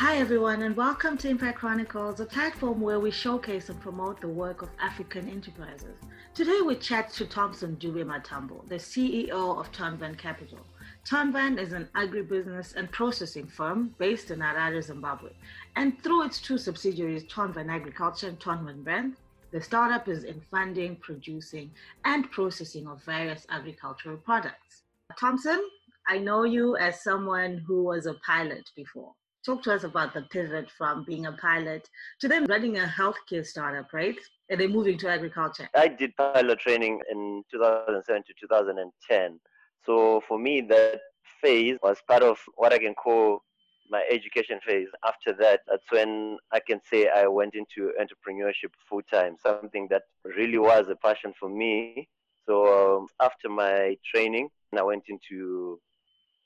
[0.00, 4.28] Hi, everyone, and welcome to Impact Chronicles, a platform where we showcase and promote the
[4.28, 5.94] work of African enterprises.
[6.32, 10.60] Today, we chat to Thompson Dube Matambo, the CEO of Tonvan Capital.
[11.06, 15.32] Tonvan is an agribusiness and processing firm based in Harare, Zimbabwe.
[15.76, 19.16] And through its two subsidiaries, Tonvan Agriculture and Tonvan Brand,
[19.50, 21.70] the startup is in funding, producing,
[22.06, 24.84] and processing of various agricultural products.
[25.18, 25.62] Thompson,
[26.08, 29.12] I know you as someone who was a pilot before.
[29.50, 31.90] Talk to us about the pivot from being a pilot
[32.20, 34.16] to then running a healthcare startup, right?
[34.48, 35.68] And then moving to agriculture.
[35.74, 39.40] I did pilot training in 2007 to 2010.
[39.84, 41.00] So for me, that
[41.42, 43.42] phase was part of what I can call
[43.90, 44.86] my education phase.
[45.04, 50.02] After that, that's when I can say I went into entrepreneurship full time, something that
[50.36, 52.08] really was a passion for me.
[52.46, 55.80] So um, after my training, I went into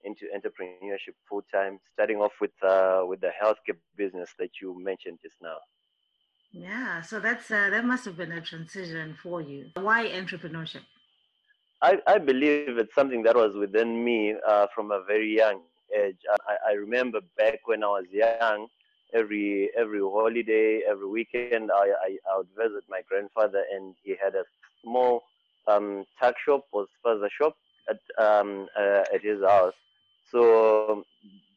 [0.05, 5.19] into entrepreneurship full time, starting off with uh, with the healthcare business that you mentioned
[5.23, 5.57] just now.
[6.53, 9.71] Yeah, so that's uh, that must have been a transition for you.
[9.75, 10.83] Why entrepreneurship?
[11.83, 15.61] I, I believe it's something that was within me uh, from a very young
[15.95, 16.17] age.
[16.49, 18.69] I, I remember back when I was young,
[19.13, 24.35] every every holiday, every weekend, I, I, I would visit my grandfather, and he had
[24.35, 24.45] a
[24.83, 25.25] small
[25.67, 27.57] um, tuck shop or spaza shop
[27.91, 29.75] at um, uh, at his house.
[30.35, 31.05] So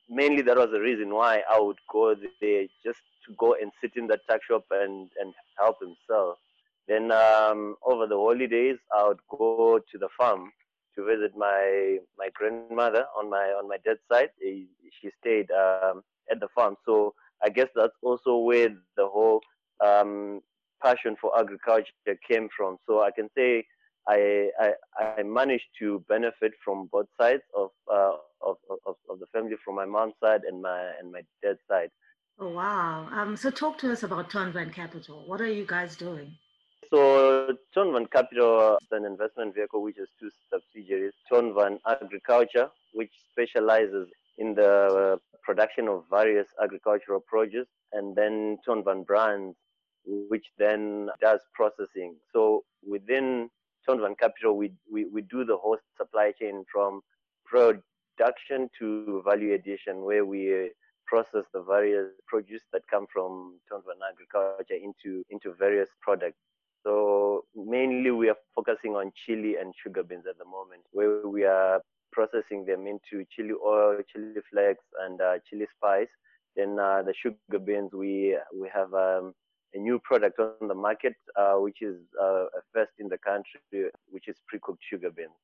[0.08, 3.94] mainly that was the reason why I would go there just to go and sit
[3.96, 6.38] in the tuck shop and, and help him sell.
[6.88, 10.52] Then um, over the holidays, I would go to the farm
[10.96, 14.30] to visit my my grandmother on my on my dad's side.
[14.42, 19.42] She stayed um, at the farm, so I guess that's also where the whole
[19.86, 20.42] um,
[20.82, 21.92] passion for agriculture
[22.28, 22.78] came from.
[22.88, 23.66] So I can say
[24.08, 24.72] I, I,
[25.20, 28.14] I managed to benefit from both sides of, uh,
[28.48, 31.90] of, of, of, the family, from my mom's side and my and my dad's side.
[32.40, 33.08] Oh wow!
[33.12, 35.24] Um, so talk to us about Tonvan Capital.
[35.28, 36.36] What are you guys doing?
[36.90, 44.08] So Tonvan Capital is an investment vehicle which has two subsidiaries: Tonvan Agriculture, which specializes
[44.38, 49.56] in the production of various agricultural produce, and then Tonvan Brands,
[50.06, 52.16] which then does processing.
[52.34, 53.50] So within
[53.88, 57.02] Tonvan Capital, we, we, we do the whole supply chain from
[58.18, 60.72] production to value addition, where we
[61.06, 66.38] process the various produce that come from Tonvan Agriculture into, into various products.
[66.84, 71.44] So mainly we are focusing on chili and sugar beans at the moment, where we
[71.44, 76.08] are processing them into chili oil, chili flakes, and uh, chili spice.
[76.56, 79.34] Then uh, the sugar beans, we we have um,
[79.74, 83.60] a new product on the market, uh, which is uh, a first in the country,
[84.10, 85.38] which is pre-cooked sugar beans.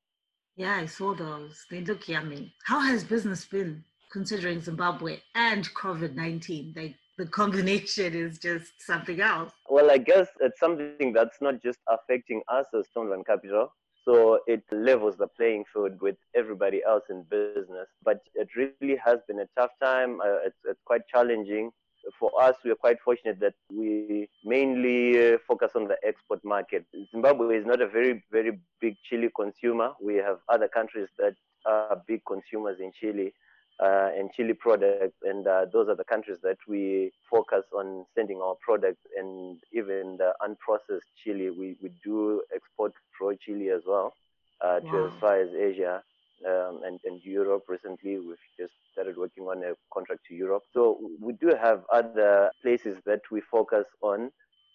[0.56, 1.66] Yeah, I saw those.
[1.72, 2.54] They look yummy.
[2.64, 6.74] How has business been considering Zimbabwe and COVID 19?
[6.76, 9.52] Like the combination is just something else.
[9.68, 13.74] Well, I guess it's something that's not just affecting us as Tonvan Capital.
[14.06, 17.88] So it levels the playing field with everybody else in business.
[18.04, 20.20] But it really has been a tough time.
[20.22, 21.72] Uh, it's, it's quite challenging
[22.20, 26.86] for us, we are quite fortunate that we mainly uh, focus on the export market.
[27.12, 29.92] Zimbabwe is not a very, very big chili consumer.
[30.02, 33.34] We have other countries that are big consumers in chili
[33.82, 38.42] uh, and chili products, and uh, those are the countries that we focus on sending
[38.42, 39.02] our products.
[39.18, 44.14] And even the unprocessed chili, we, we do export raw chili as well
[44.62, 45.06] uh, to wow.
[45.08, 46.04] as far as Asia
[46.48, 47.64] um, and, and Europe.
[47.68, 50.64] Recently, we've just started working on a contract to Europe.
[50.74, 54.32] So we do have other places that we focus on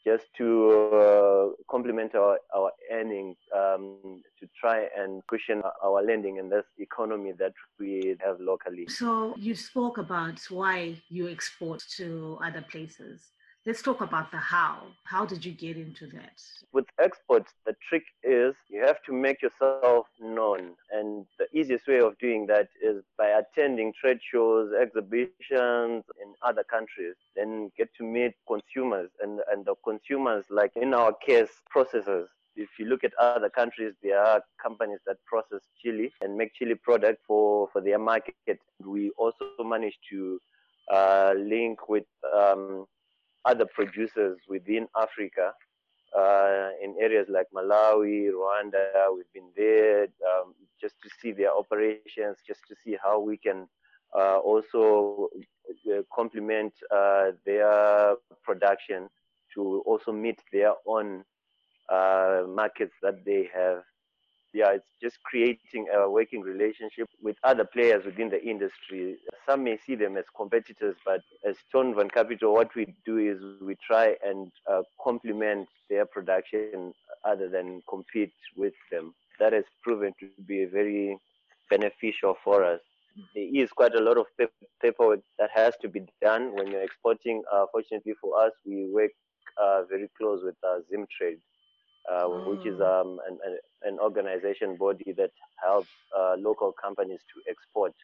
[0.07, 6.49] just to uh, complement our, our earnings um, to try and cushion our lending in
[6.49, 8.87] this economy that we have locally.
[8.89, 13.33] So you spoke about why you export to other places.
[13.69, 14.79] Let's talk about the how.
[15.05, 16.41] How did you get into that?
[16.73, 20.71] With exports, the trick is you have to make yourself known.
[20.91, 26.65] And the easiest way of doing that is by attending trade shows, exhibitions in other
[26.65, 29.11] countries, then get to meet consumers.
[29.21, 32.29] And, and the consumers, like in our case, processors.
[32.57, 36.75] If you look at other countries, there are companies that process chili and make chili
[36.75, 38.61] product for, for their market.
[38.83, 40.41] We also managed to
[40.91, 42.87] uh, link with um,
[43.49, 45.53] other producers within Africa
[46.17, 48.85] uh, in areas like Malawi, Rwanda.
[49.15, 53.67] We've been there um, just to see their operations, just to see how we can
[54.17, 55.29] uh, also
[55.93, 59.09] uh, complement uh, their production
[59.55, 61.25] to also meet their own
[61.93, 63.83] uh, markets that they have.
[64.55, 69.17] Yeah, it's just creating a working relationship with other players within the industry.
[69.47, 73.77] Some may see them as competitors, but as Tonvan Capital, what we do is we
[73.87, 79.15] try and uh, complement their production other than compete with them.
[79.39, 81.19] That has proven to be very
[81.69, 82.81] beneficial for us.
[83.35, 84.27] There is quite a lot of
[84.81, 87.43] paperwork that has to be done when you're exporting.
[87.53, 89.11] Uh, fortunately for us, we work
[89.61, 91.41] uh, very close with uh, Zimtrade
[92.11, 93.01] uh, which is oh.
[93.01, 95.31] um, an, an, organization body that
[95.63, 95.89] helps
[96.19, 97.95] uh, local companies to export.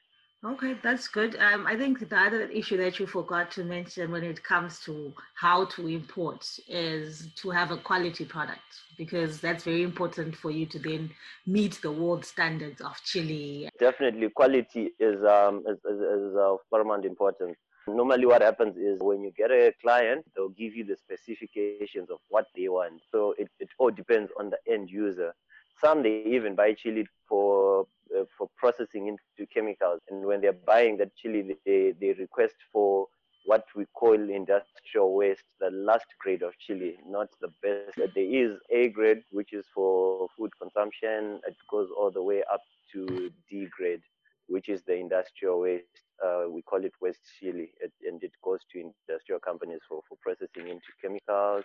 [0.44, 1.36] Okay, that's good.
[1.36, 5.14] Um, I think the other issue that you forgot to mention when it comes to
[5.36, 8.60] how to import is to have a quality product
[8.98, 11.10] because that's very important for you to then
[11.46, 13.70] meet the world standards of chili.
[13.80, 17.56] Definitely, quality is um, is, is, is of paramount importance.
[17.86, 22.18] Normally, what happens is when you get a client, they'll give you the specifications of
[22.28, 23.02] what they want.
[23.12, 25.34] So it, it all depends on the end user.
[25.80, 27.86] Some they even buy chili for
[28.16, 33.08] uh, for processing into chemicals, and when they're buying that chili, they they request for
[33.46, 37.96] what we call industrial waste, the last grade of chili, not the best.
[38.14, 41.40] There is A grade, which is for food consumption.
[41.46, 44.00] It goes all the way up to D grade,
[44.48, 48.60] which is the industrial waste uh, we call it waste chili, it, and it goes
[48.72, 51.64] to industrial companies for, for processing into chemicals.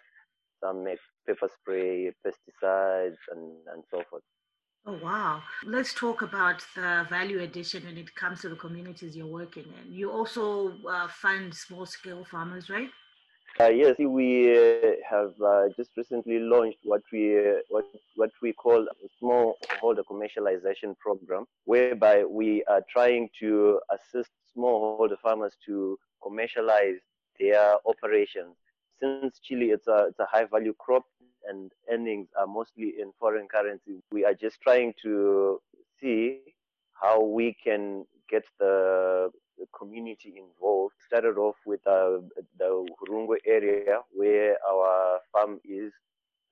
[0.62, 4.24] Some make pepper spray, pesticides, and, and so forth.
[4.86, 5.42] Oh, wow.
[5.66, 9.94] Let's talk about the value addition when it comes to the communities you're working in.
[9.94, 12.90] You also uh, fund small scale farmers, right?
[13.60, 17.86] Uh, yes, we uh, have uh, just recently launched what we uh, what
[18.16, 19.10] what we call a
[19.64, 27.00] smallholder commercialization program, whereby we are trying to assist smallholder farmers to commercialize
[27.40, 28.56] their operations.
[29.00, 31.04] Since chili it's a it's a high value crop
[31.48, 35.62] and earnings are mostly in foreign currency, we are just trying to
[36.02, 36.40] see
[36.94, 39.32] how we can get the
[39.78, 40.94] community involved.
[41.08, 42.20] Started off with uh,
[42.58, 45.92] the Hurungwe area where our farm is,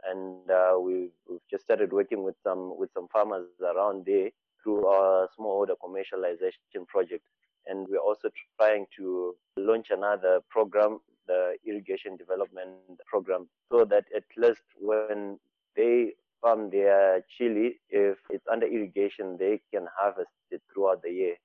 [0.10, 4.30] and uh, we've, we've just started working with some with some farmers around there
[4.64, 7.24] through our smallholder commercialization project.
[7.68, 12.72] And we're also trying to launch another program, the irrigation development
[13.06, 15.38] program, so that at least when
[15.76, 21.36] they farm their chili, if it's under irrigation, they can harvest it throughout the year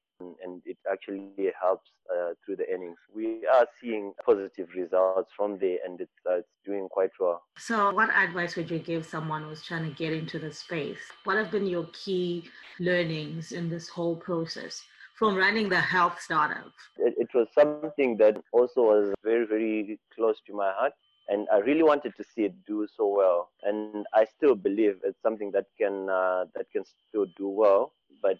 [0.42, 1.30] and it actually
[1.60, 2.96] helps uh, through the earnings.
[3.14, 7.42] We are seeing positive results from there, and it's, uh, it's doing quite well.
[7.58, 11.02] So, what advice would you give someone who's trying to get into the space?
[11.24, 12.44] What have been your key
[12.80, 14.82] learnings in this whole process?
[15.19, 16.72] From running the health startup?
[16.98, 20.94] It, it was something that also was very, very close to my heart
[21.28, 23.50] and I really wanted to see it do so well.
[23.62, 27.92] And I still believe it's something that can uh, that can still do well,
[28.22, 28.38] but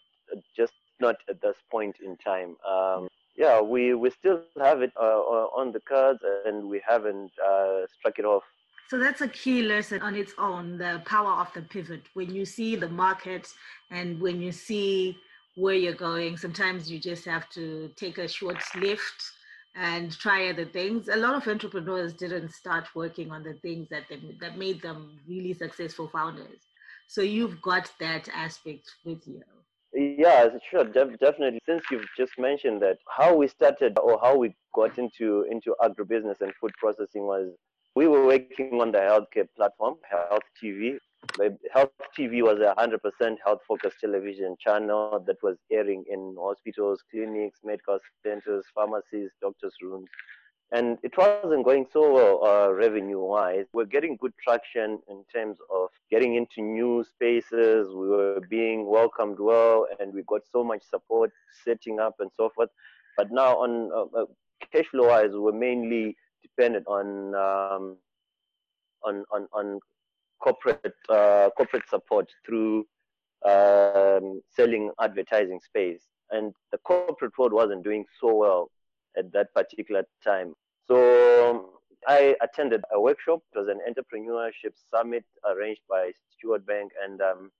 [0.57, 2.57] just not at this point in time.
[2.67, 7.33] Um, yeah, we, we still have it uh, uh, on the cards and we haven't
[7.45, 8.45] uh, struck it off.
[8.89, 12.03] So that's a key lesson on its own the power of the pivot.
[12.15, 13.49] When you see the market
[13.91, 15.17] and when you see
[15.57, 19.21] where you're going, sometimes you just have to take a short lift
[19.75, 21.09] and try other things.
[21.09, 25.19] A lot of entrepreneurs didn't start working on the things that they, that made them
[25.27, 26.61] really successful founders.
[27.09, 29.43] So you've got that aspect with you.
[29.95, 31.61] Yeah, sure, def- definitely.
[31.67, 36.41] Since you've just mentioned that, how we started or how we got into into agribusiness
[36.41, 37.51] and food processing was
[37.95, 40.97] we were working on the healthcare platform, Health TV.
[41.73, 47.61] Health TV was a 100% health focused television channel that was airing in hospitals, clinics,
[47.63, 50.09] medical centers, pharmacies, doctors' rooms
[50.73, 53.67] and it wasn't going so well uh, revenue wise.
[53.75, 57.89] We're getting good traction in terms of getting into new spaces.
[57.89, 61.31] We were being welcomed well, and we got so much support
[61.63, 62.71] setting up and so forth.
[63.19, 64.25] But now, on uh, uh
[64.73, 67.97] cash flow wise, we're mainly dependent on um,
[69.05, 69.79] on, on on
[70.43, 72.87] corporate uh, corporate support through
[73.45, 76.01] um, selling advertising space,
[76.31, 78.71] and the corporate world wasn't doing so well
[79.19, 80.55] at that particular time.
[80.89, 81.71] So
[82.07, 83.41] I attended a workshop.
[83.55, 87.51] It was an entrepreneurship summit arranged by Steward Bank, and um,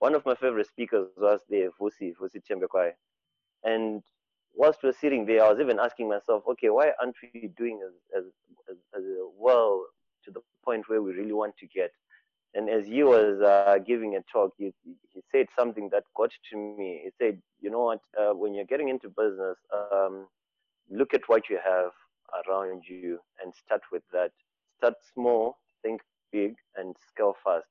[0.00, 2.92] one of my favorite speakers was the Vusi, Vusi Thembekwayo.
[3.64, 4.02] And
[4.54, 7.80] whilst we were sitting there, I was even asking myself, okay, why aren't we doing
[7.86, 8.24] as, as,
[8.70, 9.02] as, as
[9.36, 9.84] well
[10.24, 11.90] to the point where we really want to get?
[12.54, 16.56] And as he was uh, giving a talk, he, he said something that got to
[16.56, 17.02] me.
[17.04, 19.56] He said, you know what, uh, when you're getting into business,
[19.92, 20.26] um,
[20.90, 21.90] look at what you have
[22.48, 24.32] around you and start with that.
[24.78, 27.66] Start small, think big, and scale fast.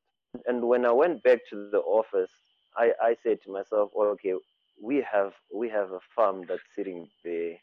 [0.48, 2.32] and when I went back to the office,
[2.76, 4.34] I, I said to myself, oh, okay,
[4.82, 7.56] we have we have a farm that's sitting there,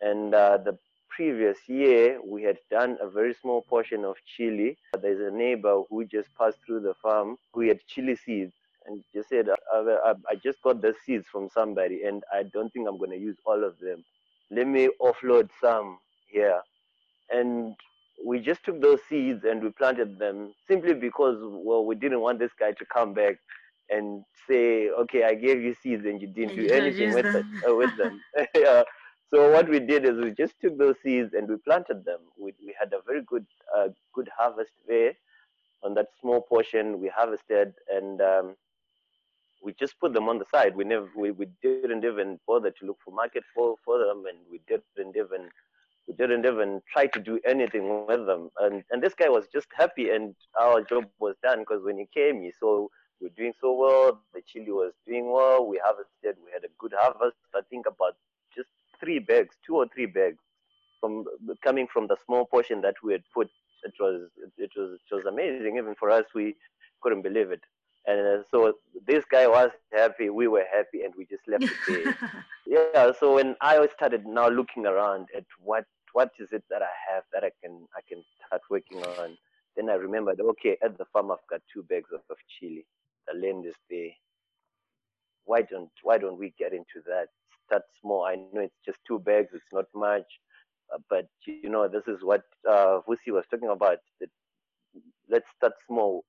[0.00, 4.76] and uh, the previous year we had done a very small portion of chili.
[5.00, 8.54] There's a neighbor who just passed through the farm who had chili seeds
[8.86, 12.72] and just said, I, I, I just got the seeds from somebody and I don't
[12.72, 14.04] think I'm going to use all of them.
[14.50, 16.60] Let me offload some here.
[17.30, 17.76] And
[18.24, 22.38] we just took those seeds and we planted them simply because, well, we didn't want
[22.38, 23.36] this guy to come back
[23.88, 27.60] and say, okay, I gave you seeds and you didn't and do anything with, them.
[27.64, 28.20] It, uh, with them.
[28.54, 28.82] yeah.
[29.32, 32.18] So what we did is we just took those seeds and we planted them.
[32.38, 35.12] We, we had a very good uh, good harvest there
[35.82, 38.56] on that small portion we harvested and um,
[39.62, 40.74] we just put them on the side.
[40.74, 44.38] We never, we, we didn't even bother to look for market for, for them, and
[44.50, 45.48] we didn't even,
[46.08, 48.50] we didn't even try to do anything with them.
[48.60, 52.08] And and this guy was just happy, and our job was done because when he
[52.14, 52.86] came, he saw
[53.20, 54.22] we're doing so well.
[54.32, 55.66] The chili was doing well.
[55.66, 56.42] We harvested.
[56.44, 57.36] We had a good harvest.
[57.54, 58.16] I think about
[58.54, 60.38] just three bags, two or three bags,
[61.00, 61.24] from
[61.62, 63.48] coming from the small portion that we had put.
[63.84, 65.76] It was it was it was amazing.
[65.76, 66.56] Even for us, we
[67.02, 67.62] couldn't believe it.
[68.06, 68.74] And uh, so
[69.06, 69.70] this guy was
[70.20, 72.16] happy, we were happy, and we just left it there.
[72.94, 73.12] yeah.
[73.18, 77.24] So when I started now looking around at what what is it that I have
[77.32, 79.36] that I can I can start working on,
[79.76, 82.86] then I remembered, okay, at the farm I've got two bags of, of chili.
[83.28, 84.10] The land is there.
[85.44, 87.28] Why don't why don't we get into that?
[87.66, 88.24] Start small.
[88.24, 89.48] I know it's just two bags.
[89.52, 90.26] It's not much,
[90.92, 93.98] uh, but you know this is what uh, Vusi was talking about.
[94.20, 94.30] That
[95.28, 96.24] let's start small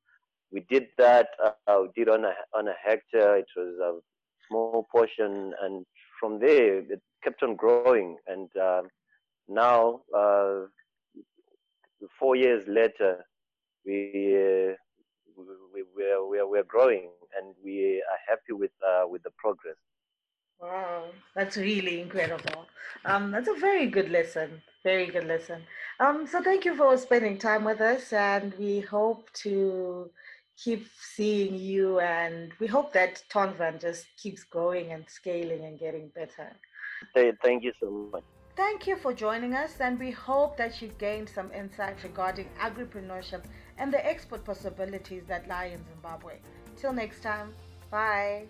[0.52, 1.30] we did that.
[1.44, 3.38] Uh, we did on a on a hectare.
[3.38, 4.00] It was a
[4.48, 5.86] small portion, and
[6.20, 8.18] from there it kept on growing.
[8.28, 8.84] And uh,
[9.48, 10.68] now, uh,
[12.20, 13.26] four years later,
[13.86, 14.76] we,
[15.74, 19.78] we we're, we're we're growing, and we are happy with uh, with the progress.
[20.62, 21.06] Wow,
[21.36, 22.68] that's really incredible.
[23.06, 24.62] Um, that's a very good lesson.
[24.84, 25.64] Very good lesson.
[26.00, 30.12] Um, so thank you for spending time with us, and we hope to
[30.58, 36.10] keep seeing you and we hope that Tonvan just keeps growing and scaling and getting
[36.10, 36.56] better.
[37.44, 38.24] Thank you so much.
[38.56, 43.44] Thank you for joining us and we hope that you gained some insight regarding agripreneurship
[43.78, 46.40] and the export possibilities that lie in Zimbabwe.
[46.78, 47.56] Till next time,
[47.90, 48.46] bye.